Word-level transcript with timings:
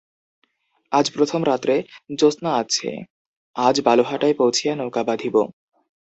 আজ 0.91 1.05
প্রথম 1.11 1.41
রাত্রে 1.43 1.75
জ্যোৎস্না 2.15 2.51
আছে, 2.55 2.89
আজ 3.55 3.75
বালুহাটায় 3.81 4.35
পৌঁছিয়া 4.37 4.73
নৌকা 4.75 5.01
বাঁধিব। 5.03 5.35